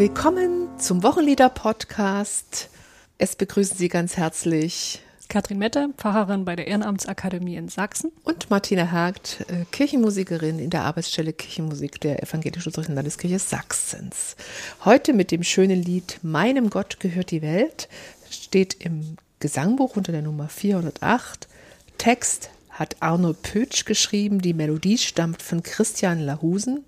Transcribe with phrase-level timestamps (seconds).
[0.00, 2.70] Willkommen zum Wochenlieder-Podcast.
[3.18, 8.10] Es begrüßen Sie ganz herzlich Katrin Mette, Pfarrerin bei der Ehrenamtsakademie in Sachsen.
[8.24, 14.36] Und Martina Hagt, äh, Kirchenmusikerin in der Arbeitsstelle Kirchenmusik der Evangelisch-Lutherischen Landeskirche Sachsens.
[14.86, 17.90] Heute mit dem schönen Lied Meinem Gott gehört die Welt,
[18.30, 21.46] steht im Gesangbuch unter der Nummer 408.
[21.98, 22.48] Text
[22.80, 26.82] hat Arno Pötsch geschrieben, die Melodie stammt von Christian Lahusen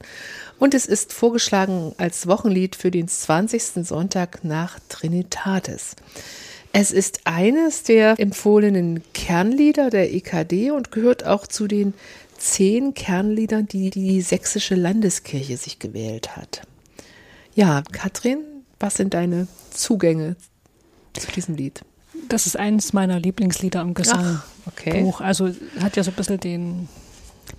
[0.59, 3.87] und es ist vorgeschlagen als Wochenlied für den 20.
[3.87, 5.95] Sonntag nach Trinitatis.
[6.73, 11.92] Es ist eines der empfohlenen Kernlieder der EKD und gehört auch zu den
[12.38, 16.62] zehn Kernliedern, die die sächsische Landeskirche sich gewählt hat.
[17.55, 18.42] Ja, Katrin,
[18.80, 20.36] was sind deine Zugänge
[21.12, 21.83] zu diesem Lied?
[22.28, 24.40] Das ist eines meiner Lieblingslieder im Gesangbuch.
[24.66, 25.12] Okay.
[25.18, 26.88] Also hat ja so ein bisschen den,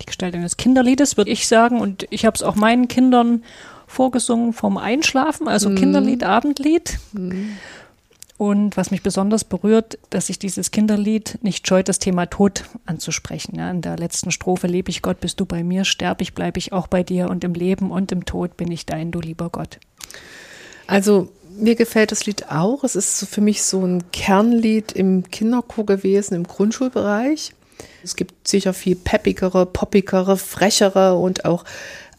[0.00, 1.80] die Gestaltung des Kinderliedes, würde ich sagen.
[1.80, 3.44] Und ich habe es auch meinen Kindern
[3.86, 5.74] vorgesungen vom Einschlafen, also Mhm.
[5.76, 6.98] Kinderlied, Abendlied.
[8.36, 13.56] Und was mich besonders berührt, dass sich dieses Kinderlied nicht scheut, das Thema Tod anzusprechen.
[13.56, 16.58] Ja, in der letzten Strophe lebe ich Gott, bist du bei mir, sterb ich, bleibe
[16.58, 19.50] ich auch bei dir und im Leben und im Tod bin ich dein, du lieber
[19.50, 19.78] Gott.
[20.88, 22.84] Also mir gefällt das Lied auch.
[22.84, 27.52] Es ist für mich so ein Kernlied im Kinderchor gewesen, im Grundschulbereich.
[28.02, 31.64] Es gibt sicher viel peppigere, poppigere, frechere und auch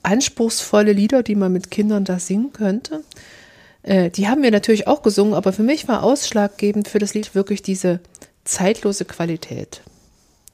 [0.03, 3.03] anspruchsvolle Lieder, die man mit Kindern da singen könnte.
[3.83, 7.35] Äh, die haben wir natürlich auch gesungen, aber für mich war ausschlaggebend für das Lied
[7.35, 7.99] wirklich diese
[8.43, 9.81] zeitlose Qualität,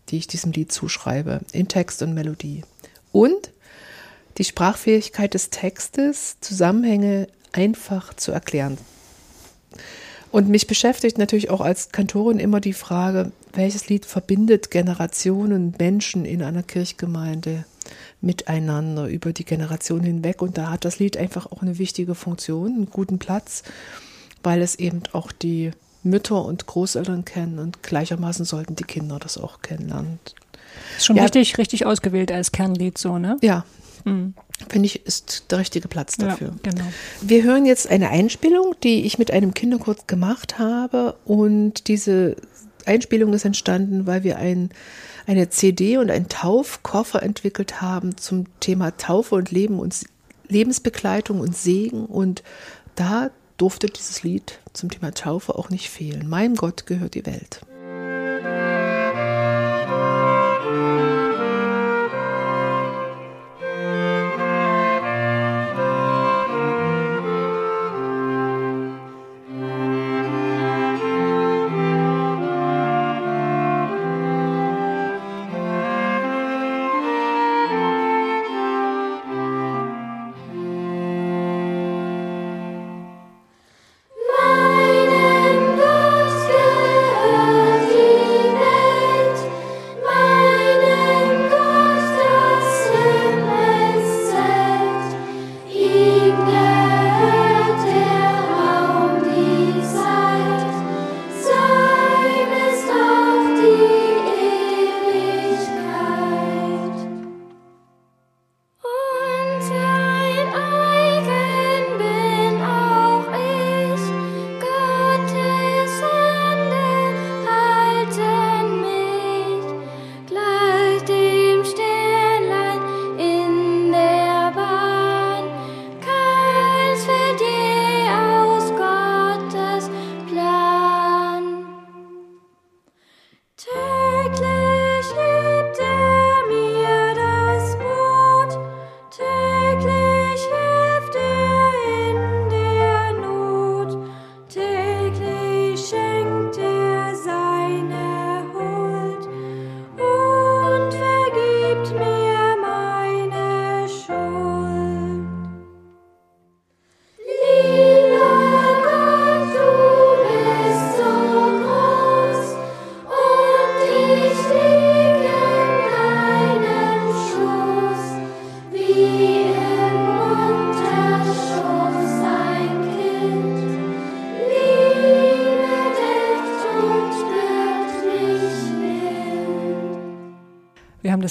[0.10, 2.64] die ich diesem Lied zuschreibe, in Text und Melodie.
[3.12, 3.52] Und
[4.38, 8.78] die Sprachfähigkeit des Textes, Zusammenhänge einfach zu erklären.
[10.32, 16.24] Und mich beschäftigt natürlich auch als Kantorin immer die Frage, welches Lied verbindet Generationen, Menschen
[16.24, 17.66] in einer Kirchgemeinde
[18.22, 20.42] miteinander über die Generation hinweg.
[20.42, 23.64] Und da hat das Lied einfach auch eine wichtige Funktion, einen guten Platz,
[24.42, 25.72] weil es eben auch die
[26.04, 30.20] Mütter und Großeltern kennen und gleichermaßen sollten die Kinder das auch kennenlernen.
[30.98, 31.24] Ist schon Ja.
[31.24, 33.38] richtig, richtig ausgewählt als Kernlied so, ne?
[33.42, 33.66] Ja,
[34.06, 34.34] Mhm.
[34.70, 36.48] finde ich, ist der richtige Platz dafür.
[36.48, 36.86] Ja, genau.
[37.22, 41.16] Wir hören jetzt eine Einspielung, die ich mit einem Kinderchor gemacht habe.
[41.26, 42.36] Und diese
[42.86, 44.70] Einspielung ist entstanden, weil wir ein,
[45.28, 49.96] eine CD und einen Taufkoffer entwickelt haben zum Thema Taufe und Leben und
[50.48, 52.06] Lebensbegleitung und Segen.
[52.06, 52.44] Und
[52.96, 56.28] da durfte dieses Lied zum Thema Taufe auch nicht fehlen.
[56.28, 57.62] Meinem Gott gehört die Welt.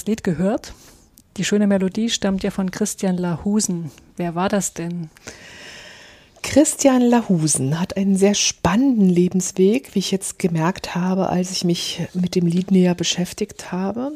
[0.01, 0.73] Das Lied gehört.
[1.37, 3.91] Die schöne Melodie stammt ja von Christian Lahusen.
[4.17, 5.11] Wer war das denn?
[6.41, 12.01] Christian Lahusen hat einen sehr spannenden Lebensweg, wie ich jetzt gemerkt habe, als ich mich
[12.15, 14.13] mit dem Lied näher beschäftigt habe.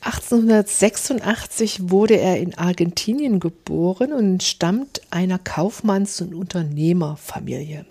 [0.00, 7.84] 1886 wurde er in Argentinien geboren und stammt einer Kaufmanns- und Unternehmerfamilie.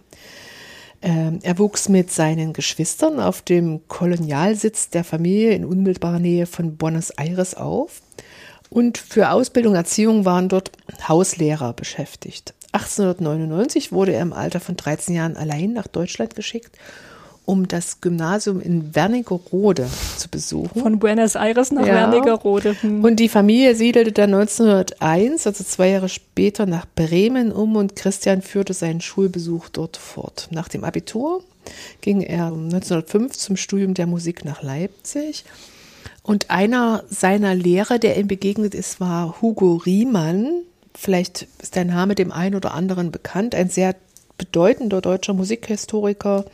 [1.02, 6.78] Ähm, er wuchs mit seinen Geschwistern auf dem Kolonialsitz der Familie in unmittelbarer Nähe von
[6.78, 8.02] Buenos Aires auf.
[8.70, 10.72] Und für Ausbildung und Erziehung waren dort
[11.08, 12.54] Hauslehrer beschäftigt.
[12.74, 16.78] 1899 wurde er im Alter von 13 Jahren allein nach Deutschland geschickt,
[17.48, 20.82] um das Gymnasium in Wernigerode zu besuchen.
[20.82, 21.94] Von Buenos Aires nach Ja.
[22.12, 22.76] Wernigerode.
[22.82, 23.06] Hm.
[23.06, 28.42] Und die Familie siedelte dann 1901, also zwei Jahre später, nach Bremen um und Christian
[28.42, 30.50] führte seinen Schulbesuch dort fort.
[30.52, 31.42] Nach dem Abitur
[32.02, 35.46] ging er 1905 zum Studium der Musik nach Leipzig.
[36.24, 40.64] Und einer seiner Lehrer, der ihm begegnet ist, war Hugo Riemann.
[40.94, 43.56] Vielleicht ist der Name dem einen oder anderen bekannt.
[43.56, 43.96] Ein sehr
[44.38, 46.46] bedeutender deutscher Musikhistoriker,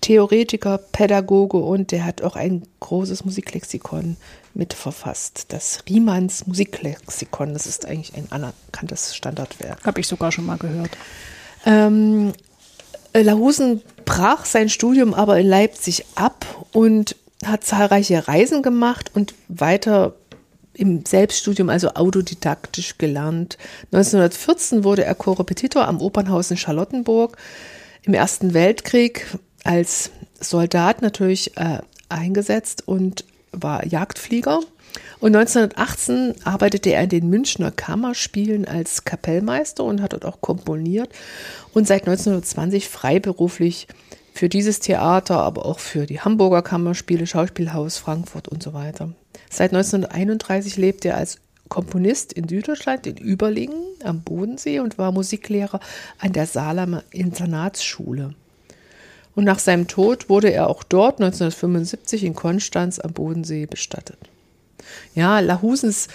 [0.00, 4.16] Theoretiker, Pädagoge und der hat auch ein großes Musiklexikon
[4.54, 5.46] mitverfasst.
[5.52, 7.52] Das Riemanns Musiklexikon.
[7.52, 9.84] Das ist eigentlich ein anerkanntes Standardwerk.
[9.84, 10.90] Habe ich sogar schon mal gehört.
[11.64, 12.32] Ähm,
[13.14, 20.14] Lahusen brach sein Studium aber in Leipzig ab und hat zahlreiche Reisen gemacht und weiter
[20.80, 23.58] im Selbststudium, also autodidaktisch gelernt.
[23.92, 27.36] 1914 wurde er Korrepetitor am Opernhaus in Charlottenburg.
[28.02, 29.26] Im Ersten Weltkrieg
[29.62, 30.10] als
[30.40, 34.60] Soldat natürlich äh, eingesetzt und war Jagdflieger.
[35.20, 41.10] Und 1918 arbeitete er in den Münchner Kammerspielen als Kapellmeister und hat dort auch komponiert
[41.74, 43.86] und seit 1920 freiberuflich
[44.32, 49.12] für dieses Theater, aber auch für die Hamburger Kammerspiele, Schauspielhaus Frankfurt und so weiter.
[49.50, 51.38] Seit 1931 lebt er als
[51.68, 55.80] Komponist in Süddeutschland, in Überlingen am Bodensee und war Musiklehrer
[56.18, 58.34] an der Salamer Internatsschule.
[59.34, 64.18] Und nach seinem Tod wurde er auch dort 1975 in Konstanz am Bodensee bestattet.
[65.14, 66.08] Ja, Lahusens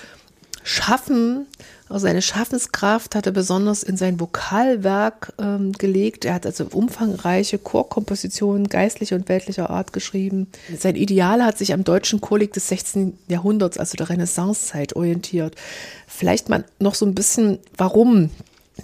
[0.68, 1.46] Schaffen,
[1.90, 6.26] also seine Schaffenskraft hat er besonders in sein Vokalwerk ähm, gelegt.
[6.26, 10.48] Er hat also umfangreiche Chorkompositionen geistlicher und weltlicher Art geschrieben.
[10.76, 13.16] Sein Ideal hat sich am deutschen Chorleg des 16.
[13.28, 15.56] Jahrhunderts, also der Renaissancezeit, orientiert.
[16.08, 18.32] Vielleicht mal noch so ein bisschen, warum.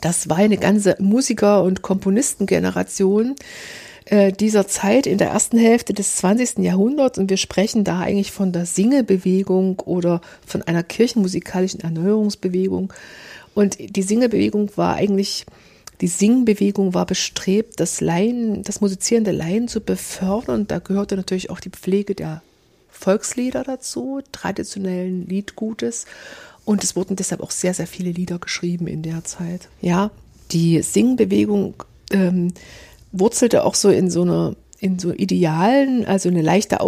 [0.01, 3.35] Das war eine ganze Musiker- und Komponistengeneration
[4.11, 6.57] äh, dieser Zeit in der ersten Hälfte des 20.
[6.57, 12.91] Jahrhunderts und wir sprechen da eigentlich von der Singebewegung oder von einer kirchenmusikalischen Erneuerungsbewegung.
[13.53, 15.45] Und die Singebewegung war eigentlich,
[16.01, 20.67] die Singbewegung war bestrebt, das Laien, das Musizieren der Laien zu befördern.
[20.67, 22.41] Da gehörte natürlich auch die Pflege der
[22.89, 26.05] Volkslieder dazu, traditionellen Liedgutes.
[26.65, 29.69] Und es wurden deshalb auch sehr, sehr viele Lieder geschrieben in der Zeit.
[29.79, 30.11] Ja,
[30.51, 31.75] die Singbewegung
[32.11, 32.53] ähm,
[33.11, 36.81] wurzelte auch so in so einer in so Idealen, also eine leichte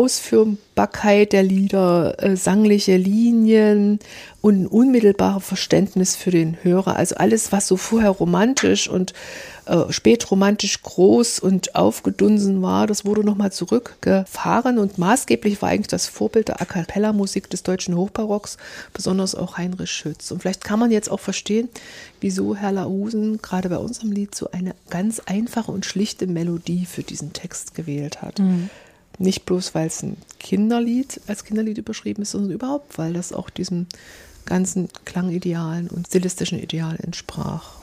[0.73, 3.99] Ausführbarkeit der Lieder, äh, sangliche Linien
[4.41, 6.95] und ein unmittelbares Verständnis für den Hörer.
[6.95, 9.13] Also alles, was so vorher romantisch und
[9.65, 16.07] äh, spätromantisch groß und aufgedunsen war, das wurde nochmal zurückgefahren und maßgeblich war eigentlich das
[16.07, 18.57] Vorbild der A Cappella-Musik des deutschen Hochbarocks,
[18.93, 20.31] besonders auch Heinrich Schütz.
[20.31, 21.69] Und vielleicht kann man jetzt auch verstehen,
[22.19, 27.03] wieso Herr Lahusen gerade bei unserem Lied so eine ganz einfache und schlichte Melodie für
[27.03, 28.39] diesen Text gewählt hat.
[29.19, 33.49] Nicht bloß, weil es ein Kinderlied als Kinderlied überschrieben ist, sondern überhaupt, weil das auch
[33.49, 33.87] diesem
[34.45, 37.82] ganzen Klangidealen und stilistischen Idealen entsprach.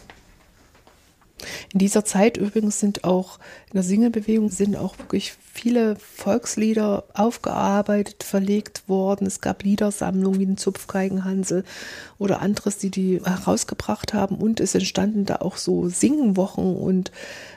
[1.73, 3.39] In dieser Zeit übrigens sind auch
[3.71, 9.27] in der Singebewegung sind auch wirklich viele Volkslieder aufgearbeitet, verlegt worden.
[9.27, 11.65] Es gab Liedersammlungen wie den Zupfgeigenhansel
[12.19, 14.37] oder anderes, die die herausgebracht haben.
[14.37, 17.13] Und es entstanden da auch so Singwochen und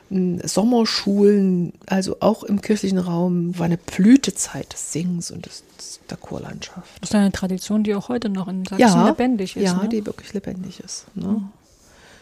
[0.09, 5.63] mh, Sommerschulen, also auch im kirchlichen Raum war eine Blütezeit des Singens und des,
[6.09, 6.91] der Chorlandschaft.
[7.01, 9.63] Das ist eine Tradition, die auch heute noch in Sachsen lebendig ist.
[9.63, 9.89] Ja, ne?
[9.89, 11.05] die wirklich lebendig ist.
[11.15, 11.41] Ne?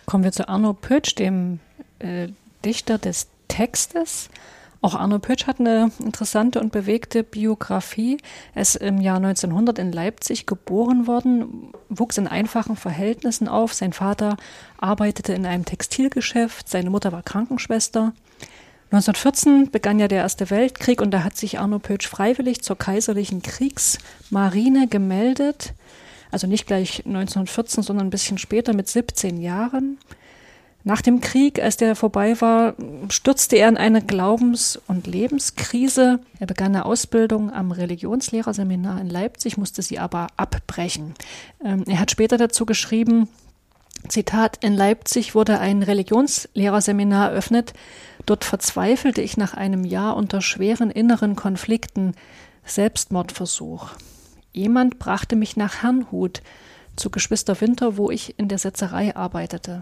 [0.05, 1.60] Kommen wir zu Arno Pötsch, dem
[2.00, 2.27] äh,
[2.63, 4.29] Dichter des Textes.
[4.84, 8.17] Auch Arno Pötsch hat eine interessante und bewegte Biografie.
[8.55, 13.75] Er ist im Jahr 1900 in Leipzig geboren worden, wuchs in einfachen Verhältnissen auf.
[13.75, 14.38] Sein Vater
[14.79, 18.13] arbeitete in einem Textilgeschäft, seine Mutter war Krankenschwester.
[18.91, 23.43] 1914 begann ja der Erste Weltkrieg und da hat sich Arno Pötsch freiwillig zur kaiserlichen
[23.43, 25.75] Kriegsmarine gemeldet.
[26.32, 29.98] Also nicht gleich 1914, sondern ein bisschen später mit 17 Jahren.
[30.84, 32.74] Nach dem Krieg, als der vorbei war,
[33.10, 36.20] stürzte er in eine Glaubens- und Lebenskrise.
[36.40, 41.14] Er begann eine Ausbildung am Religionslehrerseminar in Leipzig, musste sie aber abbrechen.
[41.64, 43.28] Ähm, er hat später dazu geschrieben,
[44.08, 47.74] Zitat, in Leipzig wurde ein Religionslehrerseminar eröffnet.
[48.26, 52.16] Dort verzweifelte ich nach einem Jahr unter schweren inneren Konflikten.
[52.66, 53.92] Selbstmordversuch.
[54.53, 56.41] Jemand brachte mich nach Herrnhut
[56.96, 59.81] zu Geschwister Winter, wo ich in der Setzerei arbeitete.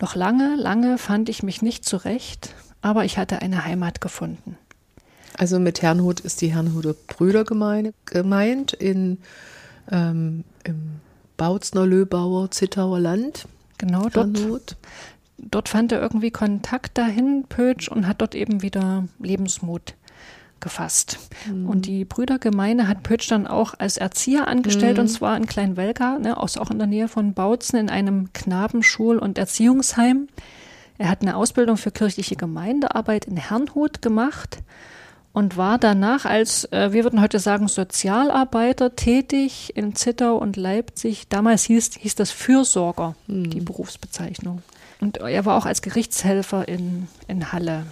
[0.00, 4.56] Noch lange, lange fand ich mich nicht zurecht, aber ich hatte eine Heimat gefunden.
[5.36, 9.18] Also mit Herrnhut ist die Herrnhuter Brüdergemeinde gemeint in,
[9.90, 11.00] ähm, im
[11.36, 13.46] Bautzner, Löbauer, Zittauer Land.
[13.78, 14.76] Genau, dort,
[15.38, 19.94] dort fand er irgendwie Kontakt dahin, Pötsch, und hat dort eben wieder Lebensmut
[20.60, 21.18] gefasst.
[21.66, 26.36] Und die Brüdergemeinde hat Pötsch dann auch als Erzieher angestellt, und zwar in Kleinwelka, ne,
[26.36, 30.28] aus, auch in der Nähe von Bautzen, in einem Knabenschul- und Erziehungsheim.
[30.98, 34.58] Er hat eine Ausbildung für kirchliche Gemeindearbeit in Herrnhut gemacht
[35.32, 41.28] und war danach als, äh, wir würden heute sagen, Sozialarbeiter tätig in Zittau und Leipzig.
[41.28, 44.62] Damals hieß, hieß das Fürsorger, die Berufsbezeichnung.
[45.00, 47.86] Und er war auch als Gerichtshelfer in, in Halle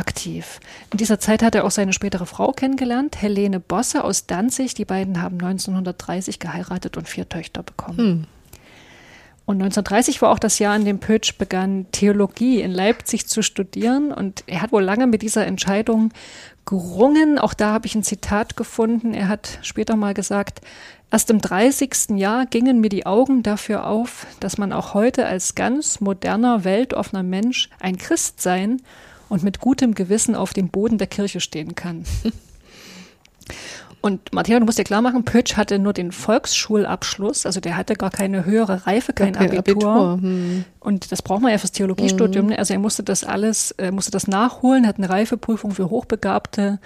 [0.00, 0.60] aktiv.
[0.92, 4.74] In dieser Zeit hat er auch seine spätere Frau kennengelernt, Helene Bosse aus Danzig.
[4.74, 8.26] Die beiden haben 1930 geheiratet und vier Töchter bekommen.
[9.44, 14.12] Und 1930 war auch das Jahr, in dem Pötsch begann, Theologie in Leipzig zu studieren.
[14.12, 16.12] Und er hat wohl lange mit dieser Entscheidung
[16.64, 17.38] gerungen.
[17.38, 19.12] Auch da habe ich ein Zitat gefunden.
[19.12, 20.60] Er hat später mal gesagt,
[21.10, 22.10] erst im 30.
[22.10, 27.24] Jahr gingen mir die Augen dafür auf, dass man auch heute als ganz moderner, weltoffener
[27.24, 28.80] Mensch ein Christ sein
[29.30, 32.04] und mit gutem Gewissen auf dem Boden der Kirche stehen kann.
[34.02, 37.94] Und Matthias, du musst dir klar machen, Pötsch hatte nur den Volksschulabschluss, also der hatte
[37.96, 39.90] gar keine höhere Reife, kein, kein Abitur.
[39.90, 40.64] Abitur, hm.
[40.78, 42.46] Und das braucht man ja fürs Theologiestudium.
[42.46, 42.58] ne?
[42.58, 46.78] Also er musste das alles, äh, musste das nachholen, hat eine Reifeprüfung für Hochbegabte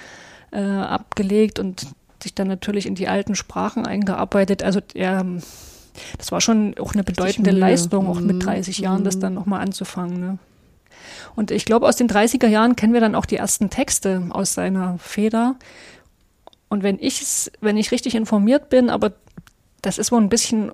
[0.50, 1.86] äh, abgelegt und
[2.20, 4.64] sich dann natürlich in die alten Sprachen eingearbeitet.
[4.64, 5.24] Also er,
[6.18, 7.52] das war schon auch eine bedeutende.
[7.52, 8.40] Leistung, auch mit Mhm.
[8.40, 10.18] 30 Jahren das dann nochmal anzufangen.
[10.18, 10.38] Ne?
[11.36, 14.54] Und ich glaube, aus den 30er Jahren kennen wir dann auch die ersten Texte aus
[14.54, 15.56] seiner Feder.
[16.68, 19.12] Und wenn ich wenn ich richtig informiert bin, aber
[19.82, 20.72] das ist wohl ein bisschen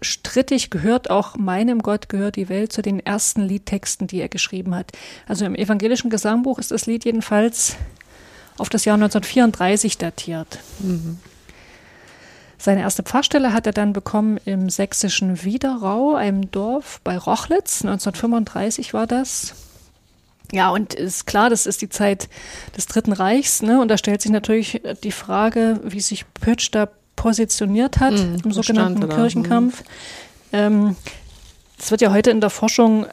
[0.00, 4.74] strittig, gehört auch meinem Gott gehört die Welt zu den ersten Liedtexten, die er geschrieben
[4.74, 4.92] hat.
[5.26, 7.76] Also im evangelischen Gesangbuch ist das Lied jedenfalls
[8.58, 10.58] auf das Jahr 1934 datiert.
[12.58, 17.82] Seine erste Pfarrstelle hat er dann bekommen im sächsischen Widerau, einem Dorf bei Rochlitz.
[17.82, 19.54] 1935 war das.
[20.52, 22.28] Ja, und ist klar, das ist die Zeit
[22.76, 23.80] des Dritten Reichs, ne?
[23.80, 28.52] Und da stellt sich natürlich die Frage, wie sich Pötsch da positioniert hat Mhm, im
[28.52, 29.14] sogenannten da?
[29.14, 29.82] Kirchenkampf.
[30.52, 30.96] Ähm,
[31.78, 33.06] es wird ja heute in der Forschung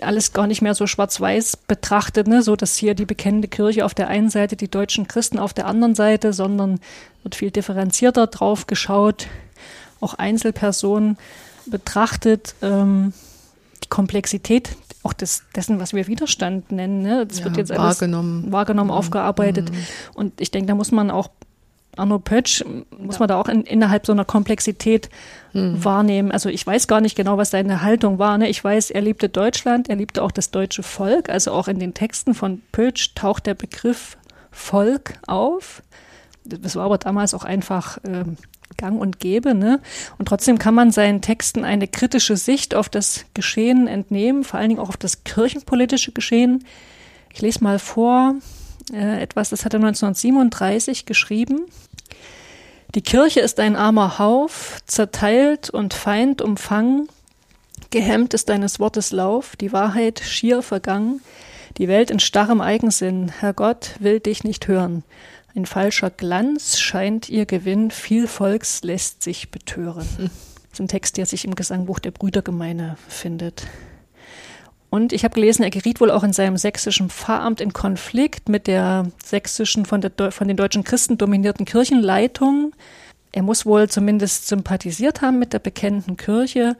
[0.00, 2.42] alles gar nicht mehr so schwarz-weiß betrachtet, ne?
[2.42, 5.66] so dass hier die bekennende Kirche auf der einen Seite, die deutschen Christen auf der
[5.66, 6.80] anderen Seite, sondern
[7.22, 9.26] wird viel differenzierter drauf geschaut,
[10.00, 11.18] auch Einzelpersonen
[11.66, 13.12] betrachtet, ähm,
[13.84, 14.70] die Komplexität
[15.02, 17.02] auch des, dessen, was wir Widerstand nennen.
[17.02, 17.26] Ne?
[17.26, 18.50] Das Ja, wird jetzt alles wahrgenommen.
[18.52, 19.70] wahrgenommen, aufgearbeitet.
[20.14, 21.30] Und ich denke, da muss man auch
[21.96, 22.64] Arno Pötsch,
[22.96, 25.08] muss man da auch in, innerhalb so einer Komplexität
[25.52, 26.30] wahrnehmen.
[26.30, 28.38] Also ich weiß gar nicht genau, was seine Haltung war.
[28.38, 28.48] Ne?
[28.48, 31.28] Ich weiß, er liebte Deutschland, er liebte auch das deutsche Volk.
[31.30, 34.16] Also auch in den Texten von Pötsch taucht der Begriff
[34.52, 35.82] Volk auf.
[36.44, 38.36] Das war aber damals auch einfach ähm,
[38.76, 39.54] gang und gäbe.
[39.54, 39.80] Ne?
[40.18, 44.68] Und trotzdem kann man seinen Texten eine kritische Sicht auf das Geschehen entnehmen, vor allen
[44.70, 46.64] Dingen auch auf das kirchenpolitische Geschehen.
[47.32, 48.34] Ich lese mal vor,
[48.92, 51.66] äh, etwas, das hat er 1937 geschrieben.
[52.94, 57.08] Die Kirche ist ein armer Hauf, zerteilt und Feind umfangen.
[57.90, 61.20] Gehemmt ist deines Wortes Lauf, die Wahrheit schier vergangen.
[61.76, 65.04] Die Welt in starrem Eigensinn, Herr Gott will dich nicht hören.
[65.54, 70.06] Ein falscher Glanz scheint ihr Gewinn, viel Volks lässt sich betören.
[70.70, 73.66] Das ist ein Text, der sich im Gesangbuch der Brüdergemeine findet.
[74.90, 78.66] Und ich habe gelesen, er geriet wohl auch in seinem sächsischen Pfarramt in Konflikt mit
[78.66, 82.72] der sächsischen, von, der, von den deutschen Christen dominierten Kirchenleitung.
[83.32, 86.76] Er muss wohl zumindest sympathisiert haben mit der bekennenden Kirche.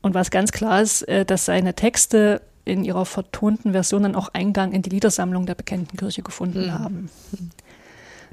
[0.00, 4.28] Und was ganz klar ist, äh, dass seine Texte in ihrer vertonten Version dann auch
[4.32, 7.10] Eingang in die Liedersammlung der bekennenden Kirche gefunden haben.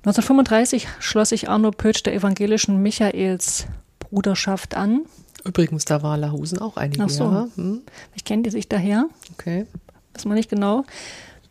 [0.05, 5.01] 1935 schloss sich Arno Pötsch der evangelischen Michaelsbruderschaft an.
[5.45, 7.23] Übrigens, da war Lahusen auch einige Ach so.
[7.23, 7.49] Jahre.
[7.55, 7.81] Hm,
[8.15, 9.05] Ich kenne die sich daher.
[9.33, 9.65] okay.
[10.13, 10.83] wissen wir nicht genau.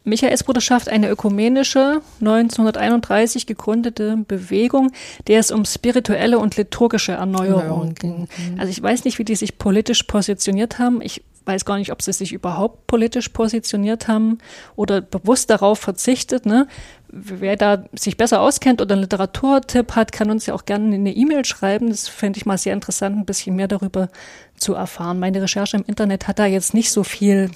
[0.04, 4.90] Michaelsbruderschaft, eine ökumenische, 1931 gegründete Bewegung,
[5.28, 8.28] der es um spirituelle und liturgische Erneuerung Erneuerung ging.
[8.58, 11.00] Also ich weiß nicht, wie die sich politisch positioniert haben.
[11.02, 14.38] Ich weiß gar nicht, ob sie sich überhaupt politisch positioniert haben
[14.76, 16.46] oder bewusst darauf verzichtet.
[16.46, 16.66] Ne?
[17.12, 21.12] Wer da sich besser auskennt oder einen Literaturtipp hat, kann uns ja auch gerne eine
[21.14, 21.90] E-Mail schreiben.
[21.90, 24.08] Das fände ich mal sehr interessant, ein bisschen mehr darüber
[24.56, 25.20] zu erfahren.
[25.20, 27.50] Meine Recherche im Internet hat da jetzt nicht so viel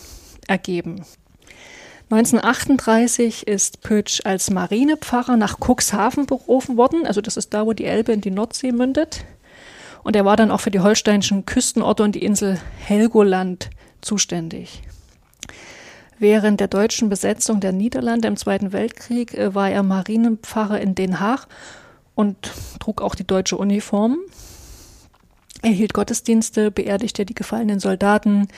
[0.46, 1.04] ergeben.
[2.10, 7.04] 1938 ist Pötsch als Marinepfarrer nach Cuxhaven berufen worden.
[7.04, 9.24] Also das ist da, wo die Elbe in die Nordsee mündet.
[10.04, 13.70] Und er war dann auch für die holsteinischen Küstenorte und die Insel Helgoland
[14.02, 14.82] zuständig.
[16.18, 21.20] Während der deutschen Besetzung der Niederlande im Zweiten Weltkrieg äh, war er Marinepfarrer in Den
[21.20, 21.46] Haag
[22.14, 24.18] und trug auch die deutsche Uniform.
[25.62, 28.48] Er hielt Gottesdienste, beerdigte die gefallenen Soldaten,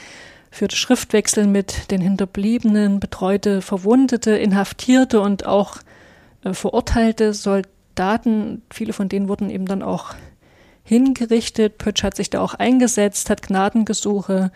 [0.50, 5.79] führte Schriftwechsel mit den Hinterbliebenen, betreute Verwundete, Inhaftierte und auch
[6.45, 8.62] äh, verurteilte Soldaten.
[8.71, 10.15] Viele von denen wurden eben dann auch
[10.85, 11.79] hingerichtet.
[11.79, 14.53] Pötsch hat sich da auch eingesetzt, hat Gnadengesuche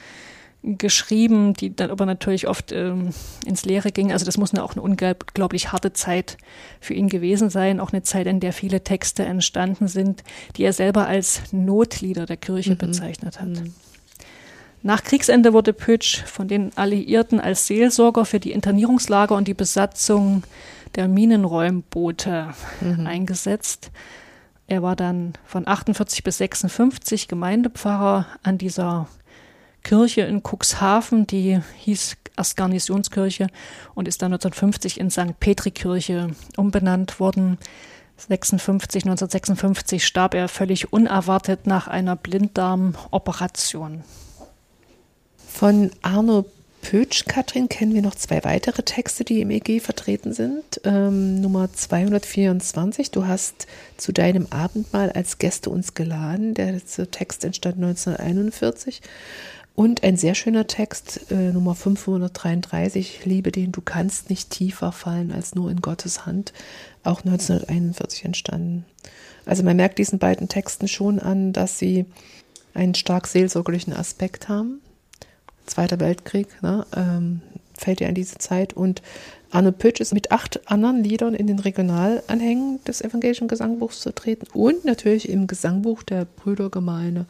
[0.63, 3.11] geschrieben, die dann aber natürlich oft ähm,
[3.47, 4.13] ins Leere gingen.
[4.13, 6.39] Also das muss eine, auch eine unglaublich harte Zeit
[6.81, 10.23] für ihn gewesen sein, auch eine Zeit, in der viele Texte entstanden sind,
[10.57, 12.79] die er selber als Notlieder der Kirche Mhm.
[12.79, 13.49] bezeichnet hat.
[14.85, 20.43] Nach Kriegsende wurde Pötsch von den Alliierten als Seelsorger für die Internierungslager und die Besatzung
[20.97, 22.49] der Minenräumboote
[23.05, 23.91] eingesetzt.
[24.67, 29.09] Er war dann von 48 bis 56 Gemeindepfarrer an dieser
[29.83, 33.49] Kirche in Cuxhaven, die hieß erst Garnisonskirche
[33.95, 35.39] und ist dann 1950 in St.
[35.39, 37.59] Petri-Kirche umbenannt worden.
[38.17, 44.05] 56, 1956 starb er völlig unerwartet nach einer Blinddarmoperation.
[45.49, 46.47] Von Arno
[46.83, 50.81] Pötsch, Katrin, kennen wir noch zwei weitere Texte, die im EG vertreten sind.
[50.85, 56.55] Ähm, Nummer 224, du hast zu deinem Abendmahl als Gäste uns geladen.
[56.55, 59.01] Der Text entstand 1941.
[59.75, 65.33] Und ein sehr schöner Text, äh, Nummer 533, Liebe den du kannst nicht tiefer fallen
[65.33, 66.53] als nur in Gottes Hand,
[67.05, 68.85] auch 1941 entstanden.
[69.47, 72.05] Also man merkt diesen beiden Texten schon an, dass sie
[72.75, 74.81] einen stark seelsorgerlichen Aspekt haben.
[75.67, 77.41] Zweiter Weltkrieg, ne, ähm,
[77.75, 78.75] fällt ja in diese Zeit.
[78.75, 79.03] Und
[79.51, 84.85] Arne Pötsch ist mit acht anderen Liedern in den Regionalanhängen des evangelischen Gesangbuchs vertreten und
[84.85, 87.27] natürlich im Gesangbuch der Brüdergemeinde,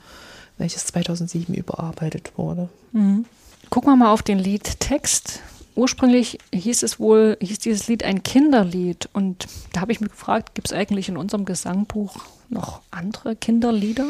[0.62, 2.68] welches 2007 überarbeitet wurde.
[3.68, 5.40] Gucken wir mal auf den Liedtext.
[5.74, 9.08] Ursprünglich hieß es wohl, hieß dieses Lied ein Kinderlied.
[9.12, 12.16] Und da habe ich mich gefragt, gibt es eigentlich in unserem Gesangbuch
[12.48, 14.06] noch andere Kinderlieder?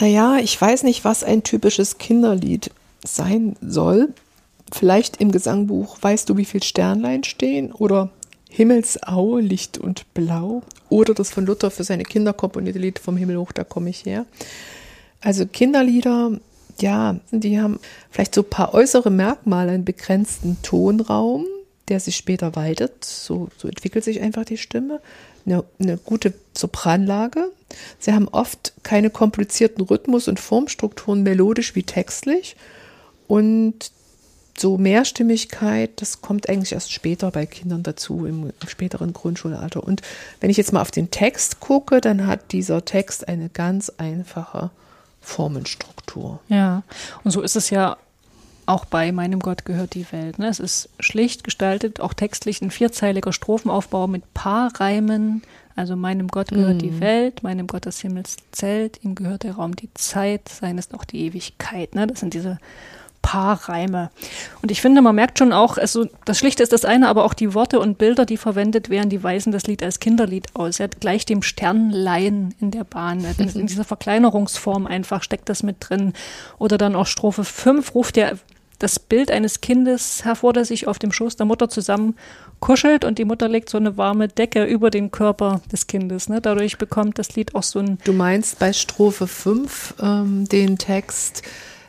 [0.00, 2.70] Naja, ich weiß nicht, was ein typisches Kinderlied
[3.04, 4.12] sein soll.
[4.70, 7.72] Vielleicht im Gesangbuch Weißt du, wie viel Sternlein stehen?
[7.72, 8.10] Oder
[8.50, 10.62] Himmelsau, Licht und Blau.
[10.90, 14.04] Oder das von Luther für seine Kinder komponierte Lied Vom Himmel hoch, da komme ich
[14.04, 14.26] her.
[15.20, 16.38] Also Kinderlieder,
[16.80, 21.46] ja, die haben vielleicht so ein paar äußere Merkmale, einen begrenzten Tonraum,
[21.88, 23.04] der sich später weitet.
[23.04, 25.00] So, so entwickelt sich einfach die Stimme.
[25.44, 27.50] Eine, eine gute Sopranlage.
[27.98, 32.56] Sie haben oft keine komplizierten Rhythmus- und Formstrukturen, melodisch wie textlich.
[33.26, 33.90] Und
[34.56, 39.82] so Mehrstimmigkeit, das kommt eigentlich erst später bei Kindern dazu, im, im späteren Grundschulalter.
[39.82, 40.02] Und
[40.40, 44.70] wenn ich jetzt mal auf den Text gucke, dann hat dieser Text eine ganz einfache
[45.28, 46.40] Formenstruktur.
[46.48, 46.82] Ja,
[47.22, 47.98] und so ist es ja
[48.66, 50.38] auch bei Meinem Gott gehört die Welt.
[50.38, 50.48] Ne?
[50.48, 55.42] Es ist schlicht gestaltet, auch textlich ein vierzeiliger Strophenaufbau mit Paarreimen.
[55.76, 59.94] Also meinem Gott gehört die Welt, meinem Gott das Himmelszelt, ihm gehört der Raum, die
[59.94, 61.94] Zeit, sein ist auch die Ewigkeit.
[61.94, 62.08] Ne?
[62.08, 62.58] Das sind diese
[63.28, 64.10] Paarreime.
[64.62, 67.34] Und ich finde, man merkt schon auch, also das Schlichte ist das eine, aber auch
[67.34, 70.80] die Worte und Bilder, die verwendet werden, die weisen das Lied als Kinderlied aus.
[70.80, 73.26] Er hat gleich dem Sternlein in der Bahn.
[73.36, 76.14] In dieser Verkleinerungsform einfach steckt das mit drin.
[76.58, 78.38] Oder dann auch Strophe 5 ruft er
[78.78, 82.16] das Bild eines Kindes hervor, das sich auf dem Schoß der Mutter zusammen
[82.60, 86.30] kuschelt und die Mutter legt so eine warme Decke über den Körper des Kindes.
[86.30, 86.40] Ne?
[86.40, 91.42] Dadurch bekommt das Lied auch so ein Du meinst bei Strophe 5 ähm, den Text,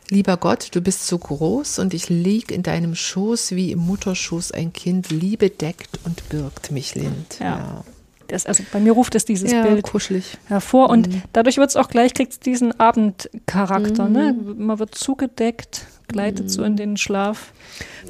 [0.09, 4.51] Lieber Gott, du bist so groß und ich lieg in deinem Schoß wie im Mutterschoß
[4.51, 5.11] ein Kind.
[5.11, 7.37] Liebe deckt und birgt mich lind.
[7.39, 7.83] Ja.
[8.27, 10.37] Das, also bei mir ruft es dieses Ja, Bild kuschelig.
[10.47, 14.07] hervor und dadurch wird es auch gleich, kriegt es diesen Abendcharakter.
[14.07, 14.35] Ne?
[14.57, 17.51] Man wird zugedeckt, gleitet so in den Schlaf.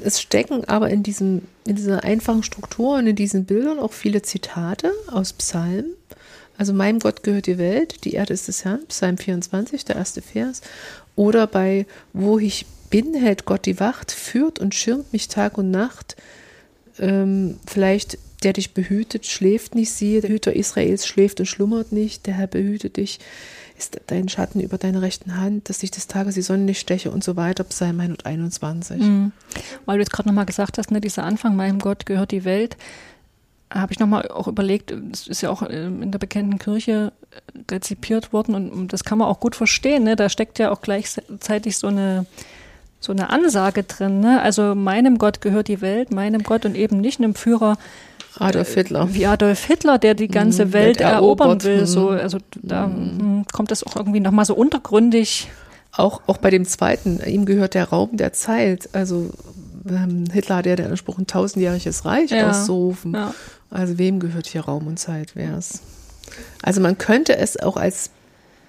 [0.02, 4.20] Es stecken aber in, diesem, in dieser einfachen Struktur und in diesen Bildern auch viele
[4.20, 5.94] Zitate aus Psalmen.
[6.60, 10.20] Also meinem Gott gehört die Welt, die Erde ist des Herrn, Psalm 24, der erste
[10.20, 10.60] Vers.
[11.16, 15.70] Oder bei Wo ich bin, hält Gott die Wacht, führt und schirmt mich Tag und
[15.70, 16.16] Nacht.
[16.98, 22.26] Ähm, vielleicht der dich behütet, schläft nicht, siehe, der Hüter Israels schläft und schlummert nicht,
[22.26, 23.20] der Herr behütet dich,
[23.78, 27.10] ist dein Schatten über deiner rechten Hand, dass dich des Tages die Sonne nicht steche
[27.10, 29.00] und so weiter, Psalm 121.
[29.00, 29.32] Mhm.
[29.86, 32.76] Weil du jetzt gerade nochmal gesagt hast, ne, dieser Anfang, meinem Gott gehört die Welt.
[33.70, 37.72] Habe ich nochmal auch überlegt, es ist ja auch ähm, in der bekannten Kirche äh,
[37.72, 40.04] rezipiert worden und, das kann man auch gut verstehen.
[40.04, 40.16] Ne?
[40.16, 42.26] Da steckt ja auch gleichzeitig so eine,
[42.98, 44.20] so eine Ansage drin.
[44.20, 44.42] Ne?
[44.42, 47.78] Also meinem Gott gehört die Welt, meinem Gott und eben nicht einem Führer
[48.38, 49.12] Adolf Hitler.
[49.12, 51.82] wie Adolf Hitler, der die ganze Mhm, Welt erobern will.
[51.82, 51.86] Mhm.
[51.86, 55.48] So, also da mm, kommt das auch irgendwie nochmal so untergründig.
[55.92, 58.88] Auch, auch bei dem zweiten, ihm gehört der Raum der Zeit.
[58.92, 59.30] Also
[59.88, 63.14] ähm, Hitler hat ja den Anspruch, ein tausendjähriges Reich Ja, auszurufen.
[63.14, 63.34] ja.
[63.70, 65.32] Also wem gehört hier Raum und Zeit?
[65.34, 65.80] Wer es?
[66.62, 68.10] Also man könnte es auch als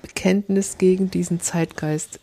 [0.01, 2.19] Bekenntnis gegen diesen Zeitgeist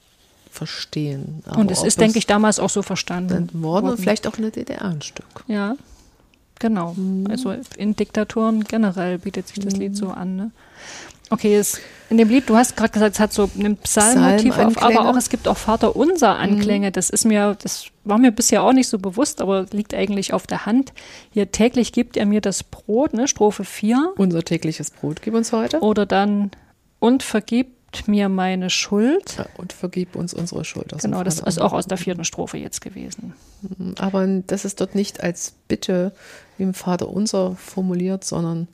[0.51, 1.43] verstehen.
[1.47, 4.43] Aber Und es ist, denke ich, damals auch so verstanden worden und vielleicht auch in
[4.43, 5.45] der DDR ein Stück.
[5.47, 5.77] Ja,
[6.59, 6.95] genau.
[6.95, 7.27] Mhm.
[7.31, 10.37] Also in Diktaturen generell bietet sich das Lied so an.
[10.37, 10.51] Ne?
[11.31, 14.75] Okay, es, in dem Lied, du hast gerade gesagt, es hat so einen Psalmmotiv auf,
[14.75, 15.01] Psalmanklänge.
[15.01, 16.91] aber auch es gibt auch Vater unser Anklänge.
[16.91, 20.47] Das ist mir, das war mir bisher auch nicht so bewusst, aber liegt eigentlich auf
[20.47, 20.93] der Hand.
[21.31, 24.15] Hier täglich gibt er mir das Brot, ne, Strophe 4.
[24.17, 25.81] Unser tägliches Brot gib uns heute.
[25.81, 26.51] Oder dann
[26.99, 29.37] und vergibt mir meine Schuld.
[29.37, 30.93] Ja, und vergib uns unsere Schuld.
[30.95, 33.35] aus Genau, das ist auch aus der vierten Strophe jetzt gewesen.
[33.99, 36.13] Aber das ist dort nicht als Bitte
[36.57, 38.69] wie im Vater unser formuliert, sondern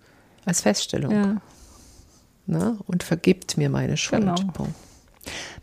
[0.44, 1.12] als Feststellung.
[1.12, 1.40] Ja.
[2.46, 2.78] Ne?
[2.86, 4.22] Und vergibt mir meine Schuld.
[4.22, 4.34] Genau.
[4.52, 4.74] Punkt.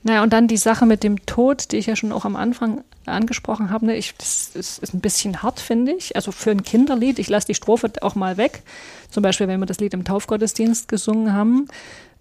[0.04, 2.84] Naja, und dann die Sache mit dem Tod, die ich ja schon auch am Anfang
[3.06, 3.86] angesprochen habe.
[3.86, 3.96] Ne?
[3.96, 6.16] Ich, das ist, ist ein bisschen hart, finde ich.
[6.16, 8.64] Also für ein Kinderlied, ich lasse die Strophe auch mal weg.
[9.10, 11.68] Zum Beispiel, wenn wir das Lied im Taufgottesdienst gesungen haben.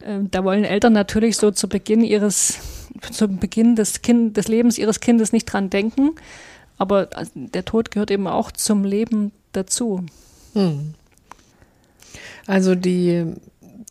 [0.01, 2.59] äh, Da wollen Eltern natürlich so zu Beginn ihres,
[3.11, 6.11] zu Beginn des, kind, des Lebens ihres Kindes nicht dran denken.
[6.77, 10.05] Aber also, der Tod gehört eben auch zum Leben dazu.
[10.55, 10.95] Hm.
[12.47, 13.35] Also die,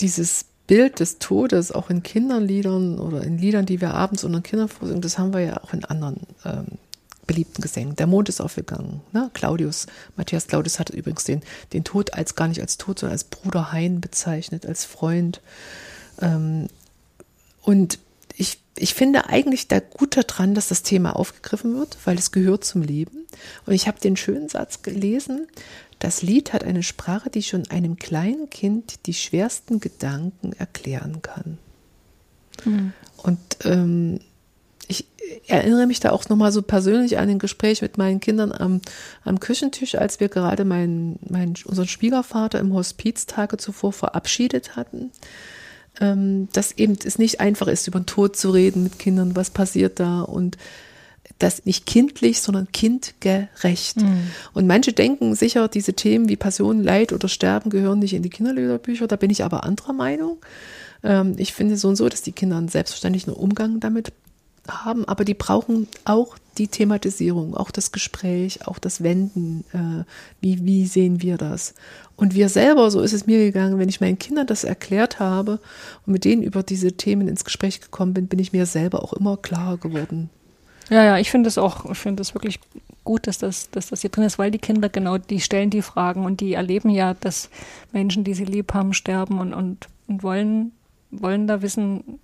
[0.01, 4.69] dieses Bild des Todes auch in Kinderliedern oder in Liedern, die wir abends unter Kindern
[4.69, 6.77] vorsingen, das haben wir ja auch in anderen ähm,
[7.25, 7.95] beliebten Gesängen.
[7.95, 9.01] Der Mond ist aufgegangen.
[9.11, 9.31] Ne?
[9.33, 11.41] Claudius, Matthias Claudius hat übrigens den,
[11.73, 15.41] den Tod als gar nicht als Tod, sondern als Bruder Hein bezeichnet, als Freund.
[16.21, 16.67] Ähm,
[17.63, 17.97] und
[18.37, 22.63] ich, ich finde eigentlich da gut daran, dass das Thema aufgegriffen wird, weil es gehört
[22.63, 23.25] zum Leben.
[23.65, 25.47] Und ich habe den schönen Satz gelesen,
[25.99, 31.57] das Lied hat eine Sprache, die schon einem kleinen Kind die schwersten Gedanken erklären kann.
[33.17, 34.19] Und ähm,
[34.87, 35.05] ich
[35.47, 38.81] erinnere mich da auch nochmal so persönlich an ein Gespräch mit meinen Kindern am,
[39.23, 45.11] am Küchentisch, als wir gerade meinen, meinen, unseren Schwiegervater im Hospiz Tage zuvor verabschiedet hatten.
[46.01, 49.49] Ähm, dass eben es nicht einfach ist, über den Tod zu reden mit Kindern, was
[49.49, 50.57] passiert da und
[51.39, 53.97] das nicht kindlich, sondern kindgerecht.
[54.53, 58.29] Und manche denken sicher, diese Themen wie Passion, Leid oder Sterben gehören nicht in die
[58.29, 59.07] Kinderliederbücher.
[59.07, 60.37] Da bin ich aber anderer Meinung.
[61.03, 64.11] Ähm, ich finde so und so, dass die Kinder einen selbstverständlichen Umgang damit
[64.67, 69.63] haben, aber die brauchen auch die Thematisierung, auch das Gespräch, auch das Wenden.
[69.73, 70.03] Äh,
[70.41, 71.73] wie, wie sehen wir das?
[72.15, 75.59] Und wir selber, so ist es mir gegangen, wenn ich meinen Kindern das erklärt habe
[76.05, 79.13] und mit denen über diese Themen ins Gespräch gekommen bin, bin ich mir selber auch
[79.13, 80.29] immer klarer geworden.
[80.89, 82.59] Ja, ja, ich finde es auch, ich finde es wirklich
[83.03, 85.81] gut, dass das, dass das hier drin ist, weil die Kinder genau, die stellen die
[85.81, 87.49] Fragen und die erleben ja, dass
[87.91, 90.71] Menschen, die sie lieb haben, sterben und, und, und wollen,
[91.11, 92.19] wollen da wissen,